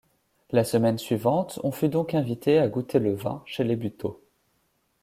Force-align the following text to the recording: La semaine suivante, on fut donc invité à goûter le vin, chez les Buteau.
La 0.49 0.63
semaine 0.63 0.97
suivante, 0.97 1.59
on 1.63 1.69
fut 1.71 1.87
donc 1.87 2.15
invité 2.15 2.57
à 2.57 2.67
goûter 2.67 2.97
le 2.97 3.13
vin, 3.13 3.43
chez 3.45 3.63
les 3.63 3.75
Buteau. 3.75 4.19